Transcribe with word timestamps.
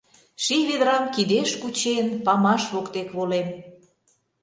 Ший 0.43 0.63
ведрам 0.69 1.03
кидеш 1.15 1.51
кучен, 1.61 2.07
памаш 2.25 2.63
воктек 2.73 3.09
волем. 3.17 3.47